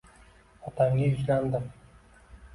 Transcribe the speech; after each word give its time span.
otamga 0.69 1.03
yuzlandim. 1.11 1.69